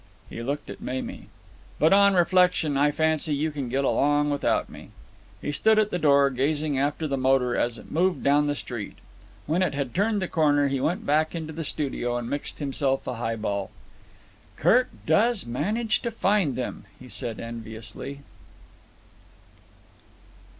[0.31, 1.27] He looked at Mamie.
[1.77, 4.89] "But on reflection I fancy you can get along without me."
[5.43, 8.95] He stood at the door, gazing after the motor as it moved down the street.
[9.45, 13.05] When it had turned the corner he went back into the studio and mixed himself
[13.05, 13.69] a high ball.
[14.55, 18.21] "Kirk does manage to find them," he said enviously.